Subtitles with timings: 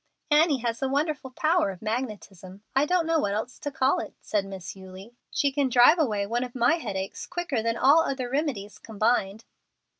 [0.31, 4.15] "Annie has a wonderful power of magnetism; I don't know what else to call it,"
[4.19, 5.13] said Miss Eulie.
[5.29, 9.45] "She can drive away one of my headaches quicker than all other remedies combined."